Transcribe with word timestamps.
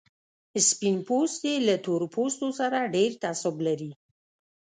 سپين 0.67 0.97
پوستي 1.07 1.53
له 1.67 1.75
تور 1.85 2.01
پوستو 2.15 2.47
سره 2.59 2.89
ډېر 2.95 3.11
تعصب 3.23 3.55
لري. 3.67 3.91